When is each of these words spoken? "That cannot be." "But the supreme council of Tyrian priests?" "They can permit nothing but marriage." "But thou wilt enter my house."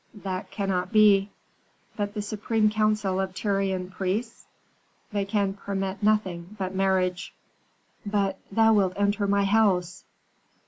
"That 0.23 0.49
cannot 0.49 0.91
be." 0.91 1.29
"But 1.95 2.15
the 2.15 2.23
supreme 2.23 2.71
council 2.71 3.19
of 3.19 3.35
Tyrian 3.35 3.91
priests?" 3.91 4.47
"They 5.11 5.25
can 5.25 5.53
permit 5.53 6.01
nothing 6.01 6.55
but 6.57 6.73
marriage." 6.73 7.35
"But 8.03 8.39
thou 8.51 8.73
wilt 8.73 8.93
enter 8.97 9.27
my 9.27 9.43
house." 9.43 10.03